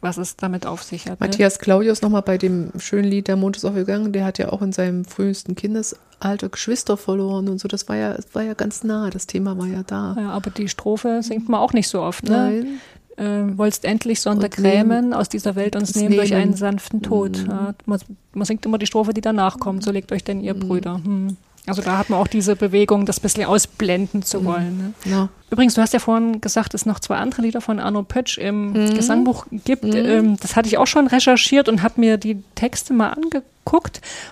[0.00, 1.20] was es damit auf sich hat.
[1.20, 1.26] Ne?
[1.26, 4.62] Matthias Claudius nochmal bei dem schönen Lied Der Mond ist aufgegangen, der hat ja auch
[4.62, 7.66] in seinem frühesten Kindesalter Geschwister verloren und so.
[7.66, 10.16] Das war ja, das war ja ganz nah, das Thema war ja da.
[10.18, 12.24] Ja, aber die Strophe singt man auch nicht so oft.
[12.24, 12.30] Ne?
[12.30, 12.80] Nein.
[13.18, 16.42] Äh, wollst endlich Sonder Und grämen, aus dieser Welt uns uns nehmen durch nehmen.
[16.42, 17.44] einen sanften Tod.
[17.48, 18.00] Ja, man,
[18.32, 19.82] man singt immer die Strophe, die danach kommt.
[19.82, 21.00] So legt euch denn ihr Brüder.
[21.04, 21.36] Hm.
[21.66, 24.94] Also da hat man auch diese Bewegung, das bisschen ausblenden zu wollen.
[25.04, 25.10] Ne?
[25.10, 25.28] Ja.
[25.50, 28.38] Übrigens, du hast ja vorhin gesagt, dass es noch zwei andere Lieder von Arno Pötsch
[28.38, 28.94] im Mhm.
[28.94, 29.84] Gesangbuch gibt.
[29.84, 33.44] Ähm, das hatte ich auch schon recherchiert und habe mir die Texte mal angeguckt.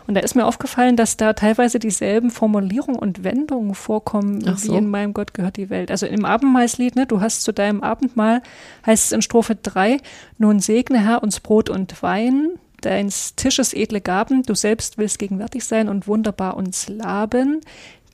[0.06, 4.72] Und da ist mir aufgefallen, dass da teilweise dieselben Formulierungen und Wendungen vorkommen, so.
[4.72, 5.90] wie in meinem Gott gehört die Welt.
[5.90, 8.42] Also im Abendmahlslied, ne, du hast zu deinem Abendmahl,
[8.86, 9.98] heißt es in Strophe 3,
[10.38, 15.64] nun segne Herr uns Brot und Wein, deines Tisches edle Gaben, du selbst willst gegenwärtig
[15.64, 17.60] sein und wunderbar uns laben.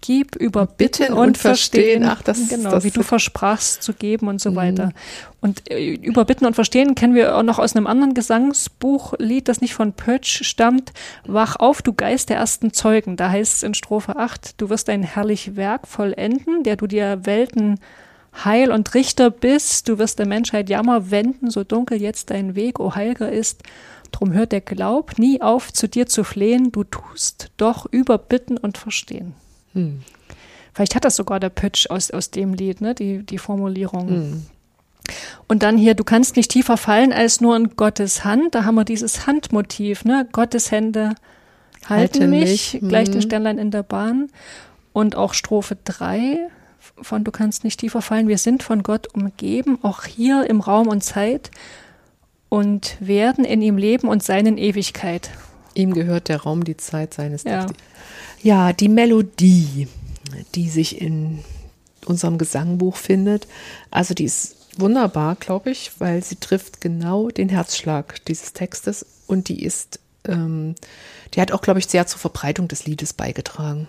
[0.03, 2.05] Gib über Bitten Bitten und, und Verstehen.
[2.05, 4.91] Ach, das- genau, das- wie du versprachst zu geben und so weiter.
[5.41, 9.61] Und äh, über Bitten und Verstehen kennen wir auch noch aus einem anderen Gesangsbuchlied, das
[9.61, 10.93] nicht von Pötsch stammt.
[11.27, 13.17] Wach auf, du Geist der ersten Zeugen.
[13.17, 17.21] Da heißt es in Strophe 8, du wirst ein herrlich Werk vollenden, der du dir
[17.25, 17.81] Welten
[18.45, 22.81] Heil und Richter bist, du wirst der Menschheit Jammer wenden, so dunkel jetzt dein Weg,
[22.81, 23.63] o Heilger ist.
[24.11, 28.57] Drum hört der Glaub nie auf, zu dir zu flehen, du tust doch über Bitten
[28.59, 29.35] und Verstehen.
[29.75, 30.03] Hm.
[30.75, 32.95] Vielleicht hat das sogar der Pitch aus, aus dem Lied, ne?
[32.95, 34.09] die, die Formulierung.
[34.09, 34.47] Hm.
[35.49, 38.55] Und dann hier, du kannst nicht tiefer fallen als nur in Gottes Hand.
[38.55, 40.27] Da haben wir dieses Handmotiv, ne?
[40.33, 41.15] Gottes Hände
[41.89, 43.21] halten, Halten mich, mich, gleich den.
[43.21, 44.29] Sternlein in der Bahn.
[44.93, 46.39] Und auch Strophe 3,
[47.01, 48.29] von Du kannst nicht tiefer fallen.
[48.29, 51.51] Wir sind von Gott umgeben, auch hier im Raum und Zeit
[52.49, 55.31] und werden in ihm leben und seinen Ewigkeit.
[55.75, 57.67] Ihm gehört der Raum, die Zeit seines Ja.
[58.43, 59.89] Ja, die Melodie,
[60.55, 61.41] die sich in
[62.07, 63.47] unserem Gesangbuch findet,
[63.91, 69.49] also die ist wunderbar, glaube ich, weil sie trifft genau den Herzschlag dieses Textes und
[69.49, 70.75] die ist, ähm,
[71.35, 73.89] die hat auch, glaube ich, sehr zur Verbreitung des Liedes beigetragen.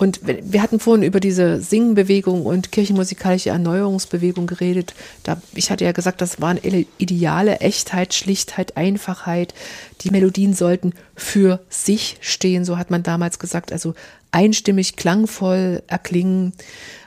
[0.00, 4.94] Und wir hatten vorhin über diese Singbewegung und kirchenmusikalische Erneuerungsbewegung geredet.
[5.24, 6.58] Da, ich hatte ja gesagt, das waren
[6.96, 9.52] Ideale, Echtheit, Schlichtheit, Einfachheit.
[10.00, 13.72] Die Melodien sollten für sich stehen, so hat man damals gesagt.
[13.72, 13.92] Also
[14.32, 16.54] einstimmig, klangvoll erklingen.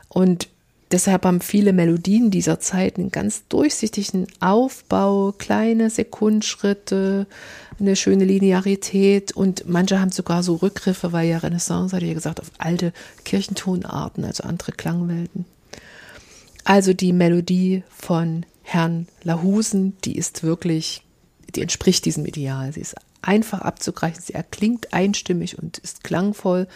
[0.08, 0.48] Und
[0.94, 7.28] deshalb haben viele Melodien dieser Zeit einen ganz durchsichtigen Aufbau, kleine Sekundschritte,
[7.80, 12.16] eine schöne Linearität und manche haben sogar so Rückgriffe, weil ja Renaissance, hatte ich ja
[12.16, 12.94] gesagt, auf alte
[13.26, 15.46] Kirchentonarten, also andere Klangwelten.
[16.64, 21.04] Also die Melodie von Herrn Lahusen, die ist wirklich,
[21.56, 22.72] die entspricht diesem Ideal.
[22.72, 26.68] Sie ist einfach abzugreifen, sie erklingt einstimmig und ist klangvoll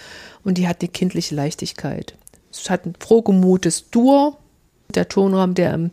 [0.43, 2.15] und die hat eine kindliche Leichtigkeit.
[2.51, 4.37] Es hat ein frohgemutes Dur.
[4.95, 5.91] Der Tonraum, der im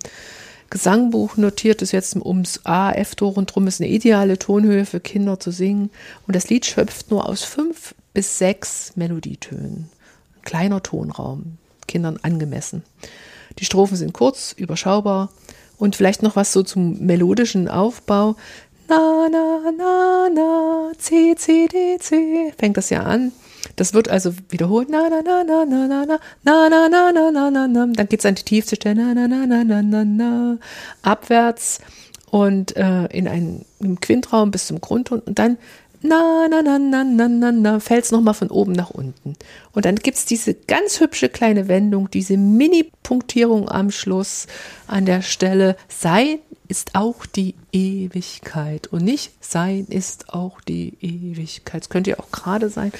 [0.71, 5.39] Gesangbuch notiert ist, jetzt ums A, F-Dur und drum ist eine ideale Tonhöhe für Kinder
[5.39, 5.91] zu singen.
[6.27, 9.89] Und das Lied schöpft nur aus fünf bis sechs Melodietönen.
[10.37, 12.83] Ein kleiner Tonraum, Kindern angemessen.
[13.59, 15.31] Die Strophen sind kurz, überschaubar
[15.79, 18.37] und vielleicht noch was so zum melodischen Aufbau.
[18.89, 23.33] Na, na, na, na, C, C, D, C, fängt das ja an.
[23.77, 24.89] Das wird also wiederholt.
[24.89, 27.87] Na, na, na, na, na, na, na, na, na, na, na, na, na, na.
[27.87, 29.15] Dann geht es an die tiefste Stelle.
[29.15, 30.59] Na, na, na, na, na, na, na.
[31.03, 31.81] Abwärts
[32.31, 35.57] und äh, in einen im Quintraum bis zum Grundton und dann
[36.05, 39.37] na, na, na, na, na, na, na, fällt es nochmal von oben nach unten.
[39.73, 44.47] Und dann gibt es diese ganz hübsche kleine Wendung, diese Mini-Punktierung am Schluss
[44.87, 45.77] an der Stelle.
[45.89, 51.83] Sein ist auch die Ewigkeit und nicht sein ist auch die Ewigkeit.
[51.83, 52.93] Es könnte ja auch gerade sein.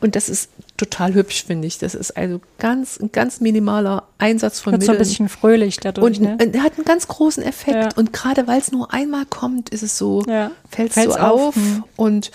[0.00, 1.78] Und das ist total hübsch, finde ich.
[1.78, 5.08] Das ist also ganz, ein ganz minimaler Einsatz von Wird so ein Mitteln.
[5.08, 6.18] bisschen fröhlich dadurch.
[6.18, 6.38] Und ne?
[6.40, 7.76] und er hat einen ganz großen Effekt.
[7.76, 7.88] Ja.
[7.96, 10.52] Und gerade weil es nur einmal kommt, ist es so, Ja.
[10.70, 11.84] fällt es Fällt's so auf, auf hm.
[11.96, 12.30] und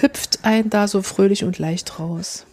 [0.00, 2.46] hüpft einen da so fröhlich und leicht raus.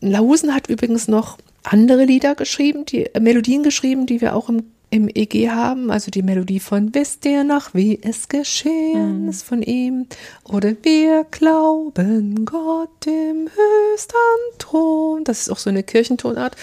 [0.00, 4.64] Lausen hat übrigens noch andere Lieder geschrieben, die äh, Melodien geschrieben, die wir auch im,
[4.90, 5.90] im EG haben.
[5.90, 10.06] Also die Melodie von Wisst ihr noch, wie es geschehen ist von ihm.
[10.44, 15.24] Oder wir glauben Gott im höchsten Thron.
[15.24, 16.56] Das ist auch so eine Kirchentonart.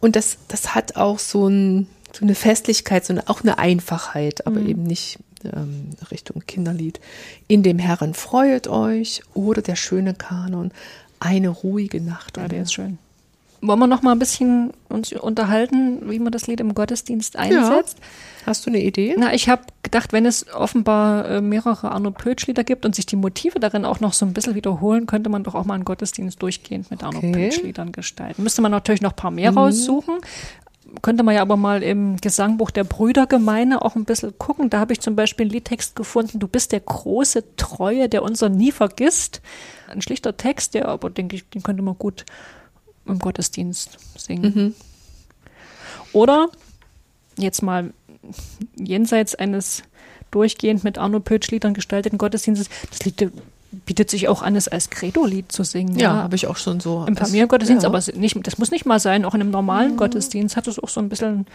[0.00, 4.46] Und das, das hat auch so, ein, so eine Festlichkeit, so eine, auch eine Einfachheit,
[4.46, 5.18] aber eben nicht
[5.54, 7.00] ähm, Richtung Kinderlied.
[7.48, 10.70] In dem Herren freuet euch oder der schöne Kanon.
[11.18, 12.36] Eine ruhige Nacht.
[12.36, 12.98] Ja, der ist schön.
[13.62, 17.98] Wollen wir noch mal ein bisschen uns unterhalten, wie man das Lied im Gottesdienst einsetzt?
[18.44, 19.16] Hast du eine Idee?
[19.18, 23.16] Na, ich habe gedacht, wenn es offenbar äh, mehrere Arno Pötsch-Lieder gibt und sich die
[23.16, 26.40] Motive darin auch noch so ein bisschen wiederholen, könnte man doch auch mal einen Gottesdienst
[26.42, 27.32] durchgehend mit Arno Okay.
[27.32, 28.42] Pötsch-Liedern gestalten.
[28.42, 30.18] Müsste man natürlich noch ein paar mehr raussuchen.
[31.02, 34.70] Könnte man ja aber mal im Gesangbuch der Brüdergemeine auch ein bisschen gucken.
[34.70, 38.48] Da habe ich zum Beispiel einen Liedtext gefunden, Du bist der große Treue, der unser
[38.48, 39.42] nie vergisst.
[39.88, 42.24] Ein schlichter Text, der aber, denke ich, den könnte man gut
[43.04, 44.74] im Gottesdienst singen.
[46.12, 46.48] Oder
[47.36, 47.92] jetzt mal
[48.76, 49.82] jenseits eines
[50.30, 53.30] durchgehend mit Arno Pötsch-Liedern gestalteten Gottesdienstes, das Lied
[53.70, 55.98] bietet sich auch an, es als Credo-Lied zu singen.
[55.98, 57.04] Ja, habe ich auch schon so.
[57.06, 57.88] Im Familiengottesdienst, ja.
[57.88, 60.88] aber nicht, das muss nicht mal sein, auch in einem normalen Gottesdienst hat es auch
[60.88, 61.46] so ein bisschen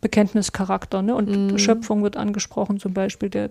[0.00, 1.02] Bekenntnischarakter.
[1.02, 1.14] Ne?
[1.14, 3.50] Und Schöpfung wird angesprochen, zum Beispiel der,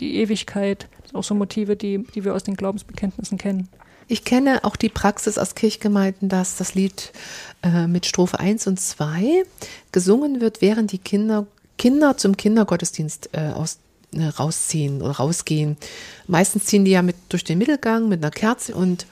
[0.00, 3.68] die Ewigkeit, das sind auch so Motive, die, die wir aus den Glaubensbekenntnissen kennen.
[4.06, 7.12] Ich kenne auch die Praxis aus Kirchgemeinden, dass das Lied
[7.62, 9.44] äh, mit Strophe 1 und 2
[9.92, 13.78] gesungen wird, während die Kinder, Kinder zum Kindergottesdienst äh, aus,
[14.16, 15.76] rausziehen oder rausgehen.
[16.26, 19.06] Meistens ziehen die ja mit durch den Mittelgang mit einer Kerze und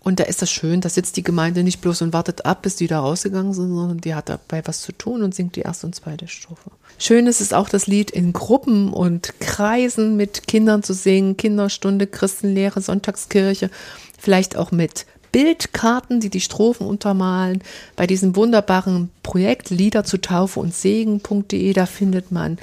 [0.00, 2.76] und da ist das schön, da sitzt die Gemeinde nicht bloß und wartet ab, bis
[2.76, 5.86] die da rausgegangen sind, sondern die hat dabei was zu tun und singt die erste
[5.86, 6.70] und zweite Strophe.
[6.98, 12.06] Schön ist es auch, das Lied in Gruppen und Kreisen mit Kindern zu singen, Kinderstunde,
[12.06, 13.70] Christenlehre, Sonntagskirche,
[14.18, 17.62] vielleicht auch mit Bildkarten, die die Strophen untermalen.
[17.96, 22.58] Bei diesem wunderbaren Projekt Lieder zu Taufe und Segen.de, da findet man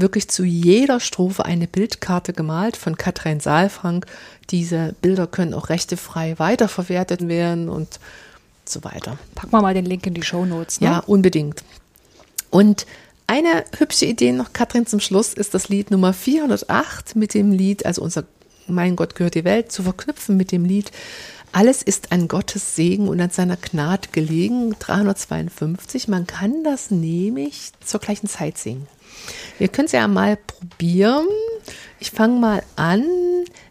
[0.00, 4.06] wirklich zu jeder Strophe eine Bildkarte gemalt von Katrin Saalfrank.
[4.50, 8.00] Diese Bilder können auch rechtefrei weiterverwertet werden und
[8.64, 9.18] so weiter.
[9.34, 10.80] Packen wir mal den Link in die Show Notes.
[10.80, 10.88] Ne?
[10.88, 11.62] Ja, unbedingt.
[12.50, 12.86] Und
[13.26, 17.86] eine hübsche Idee noch, Katrin, zum Schluss ist das Lied Nummer 408 mit dem Lied,
[17.86, 18.24] also unser
[18.66, 20.90] Mein Gott gehört die Welt, zu verknüpfen mit dem Lied
[21.52, 26.08] Alles ist an Gottes Segen und an seiner Gnade gelegen, 352.
[26.08, 28.88] Man kann das nämlich zur gleichen Zeit singen.
[29.58, 31.26] Wir können es ja mal probieren.
[31.98, 33.04] Ich fange mal an.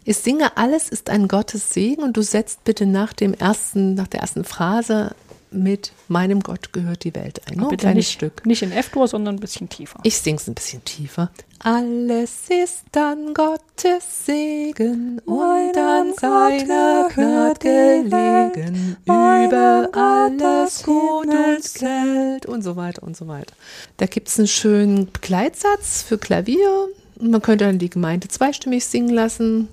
[0.04, 4.06] Ich singe, alles ist ein Gottes Segen und du setzt bitte nach dem ersten, nach
[4.06, 5.14] der ersten Phrase
[5.52, 7.58] mit meinem Gott gehört die Welt ein.
[7.58, 8.46] Nur ein kleines nicht, Stück.
[8.46, 10.00] nicht in F-Dur, sondern ein bisschen tiefer.
[10.04, 11.30] Ich sing's ein bisschen tiefer.
[11.62, 18.96] Alles ist an Gottes Segen und an seiner Gnade gelegen.
[19.04, 23.52] Über alles Gut und Geld und so weiter und so weiter.
[23.98, 26.88] Da gibt's einen schönen Begleitsatz für Klavier.
[27.20, 29.68] Man könnte dann die Gemeinde zweistimmig singen lassen.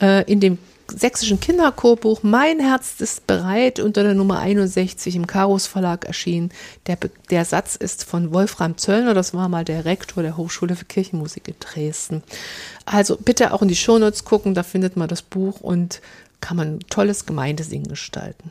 [0.00, 0.58] Äh, In dem
[0.90, 6.50] sächsischen Kinderchorbuch Mein Herz ist bereit unter der Nummer 61 im Karus Verlag erschienen.
[6.86, 6.98] Der,
[7.30, 11.48] der Satz ist von Wolfram Zöllner, das war mal der Rektor der Hochschule für Kirchenmusik
[11.48, 12.22] in Dresden.
[12.84, 16.00] Also bitte auch in die Shownotes gucken, da findet man das Buch und
[16.40, 18.50] kann man tolles Gemeindesingen gestalten.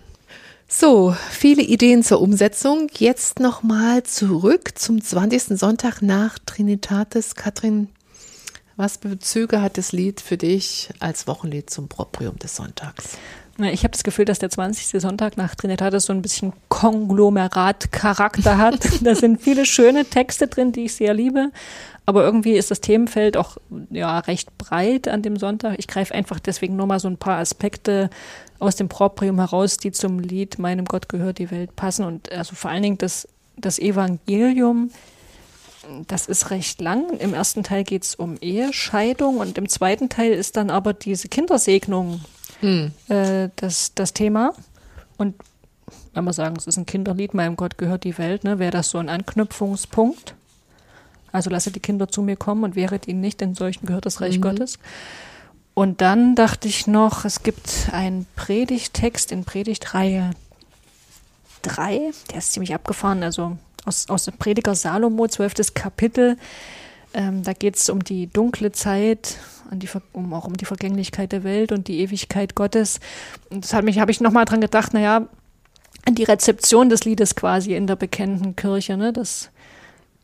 [0.70, 2.90] So, viele Ideen zur Umsetzung.
[2.98, 5.58] Jetzt nochmal zurück zum 20.
[5.58, 7.36] Sonntag nach Trinitatis.
[7.36, 7.88] Katrin,
[8.78, 13.18] was Bezüge hat das Lied für dich als Wochenlied zum Proprium des Sonntags?
[13.60, 15.02] Ich habe das Gefühl, dass der 20.
[15.02, 18.88] Sonntag nach Trinitatis so ein bisschen Konglomerat-Charakter hat.
[19.02, 21.52] da sind viele schöne Texte drin, die ich sehr liebe.
[22.06, 23.58] Aber irgendwie ist das Themenfeld auch
[23.90, 25.80] ja, recht breit an dem Sonntag.
[25.80, 28.12] Ich greife einfach deswegen nur mal so ein paar Aspekte
[28.60, 32.06] aus dem Proprium heraus, die zum Lied Meinem Gott gehört die Welt passen.
[32.06, 34.92] Und also vor allen Dingen das, das Evangelium,
[36.08, 37.18] das ist recht lang.
[37.20, 41.28] Im ersten Teil geht es um Ehescheidung und im zweiten Teil ist dann aber diese
[41.28, 42.22] Kindersegnung
[43.10, 44.54] äh, das, das Thema.
[45.18, 45.36] Und
[46.14, 48.90] wenn wir sagen, es ist ein Kinderlied, meinem Gott gehört die Welt, ne, wäre das
[48.90, 50.36] so ein Anknüpfungspunkt.
[51.32, 54.22] Also lasse die Kinder zu mir kommen und wehret ihnen nicht, denn solchen gehört das
[54.22, 54.80] Reich Gottes.
[55.74, 60.32] Und dann dachte ich noch, es gibt einen Predigtext in Predigtreihe
[61.62, 65.74] 3, der ist ziemlich abgefahren, also aus, aus dem Prediger Salomo, 12.
[65.74, 66.38] Kapitel.
[67.14, 69.38] Ähm, da geht es um die dunkle Zeit,
[69.72, 73.00] die, um, auch um die Vergänglichkeit der Welt und die Ewigkeit Gottes.
[73.50, 75.28] Und das hat mich, habe ich nochmal dran gedacht, naja,
[76.06, 79.12] an die Rezeption des Liedes quasi in der bekennenden Kirche, ne?
[79.14, 79.50] Das,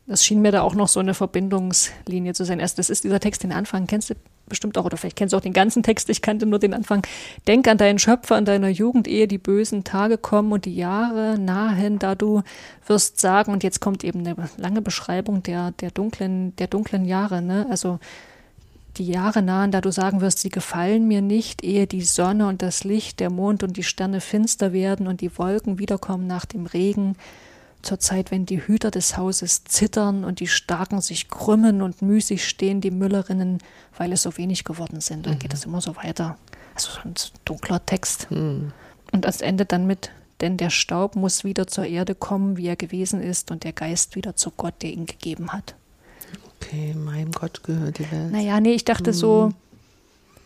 [0.06, 2.60] das schien mir da auch noch so eine Verbindungslinie zu sein.
[2.60, 4.14] Erst das ist dieser Text, den Anfang kennst du
[4.46, 7.06] bestimmt auch, oder vielleicht kennst du auch den ganzen Text, ich kannte nur den Anfang.
[7.46, 11.38] Denk an deinen Schöpfer in deiner Jugend, ehe die bösen Tage kommen und die Jahre
[11.38, 12.42] nahen, da du
[12.86, 17.42] wirst sagen, und jetzt kommt eben eine lange Beschreibung der, der dunklen, der dunklen Jahre,
[17.42, 17.66] ne?
[17.70, 17.98] Also
[18.96, 22.62] die Jahre nahen, da du sagen wirst, sie gefallen mir nicht, ehe die Sonne und
[22.62, 26.66] das Licht, der Mond und die Sterne finster werden und die Wolken wiederkommen nach dem
[26.66, 27.16] Regen,
[27.84, 32.46] zur Zeit, wenn die Hüter des Hauses zittern und die Starken sich krümmen und müßig
[32.46, 33.58] stehen die Müllerinnen,
[33.96, 35.26] weil es so wenig geworden sind.
[35.26, 36.36] Dann geht es immer so weiter.
[36.74, 38.26] Also so ein dunkler Text.
[38.30, 38.72] Und
[39.12, 43.22] das endet dann mit, denn der Staub muss wieder zur Erde kommen, wie er gewesen
[43.22, 45.74] ist, und der Geist wieder zu Gott, der ihn gegeben hat.
[46.60, 48.32] Okay, meinem Gott gehört die Welt.
[48.32, 49.52] Naja, nee, ich dachte so,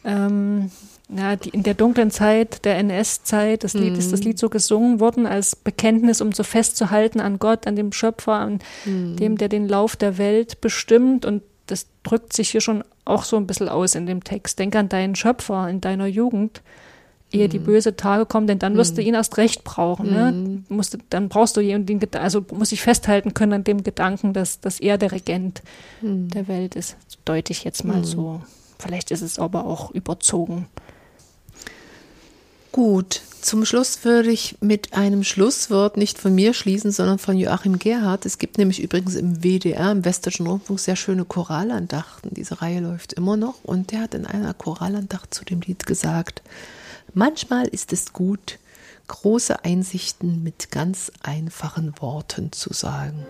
[0.04, 0.70] ähm,
[1.10, 5.00] na, die, in der dunklen Zeit, der NS-Zeit, das Lied ist das Lied so gesungen
[5.00, 9.66] worden als Bekenntnis, um so festzuhalten an Gott, an dem Schöpfer, an dem, der den
[9.66, 11.24] Lauf der Welt bestimmt.
[11.24, 14.58] Und das drückt sich hier schon auch so ein bisschen aus in dem Text.
[14.58, 16.60] Denk an deinen Schöpfer in deiner Jugend,
[17.32, 20.10] ehe die böse Tage kommen, denn dann wirst du ihn erst recht brauchen.
[20.10, 20.62] Ne?
[20.68, 24.34] Musst du, dann brauchst du ihn, den, also muss ich festhalten können an dem Gedanken,
[24.34, 25.62] dass, dass er der Regent
[26.02, 26.96] der Welt ist.
[27.24, 28.42] Deute ich jetzt mal so.
[28.78, 30.66] Vielleicht ist es aber auch überzogen.
[32.78, 37.80] Gut, zum Schluss würde ich mit einem Schlusswort nicht von mir schließen, sondern von Joachim
[37.80, 38.24] Gerhardt.
[38.24, 42.32] Es gibt nämlich übrigens im WDR, im Westdeutschen Rundfunk, sehr schöne Choralandachten.
[42.32, 46.40] Diese Reihe läuft immer noch und der hat in einer Choralandacht zu dem Lied gesagt,
[47.14, 48.60] manchmal ist es gut,
[49.08, 53.26] große Einsichten mit ganz einfachen Worten zu sagen.